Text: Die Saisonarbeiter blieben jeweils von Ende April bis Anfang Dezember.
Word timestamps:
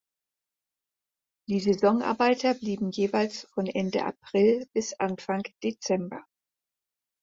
Die 1.47 1.59
Saisonarbeiter 1.59 2.55
blieben 2.55 2.89
jeweils 2.89 3.41
von 3.53 3.67
Ende 3.67 4.03
April 4.03 4.67
bis 4.73 4.93
Anfang 4.99 5.43
Dezember. 5.63 6.25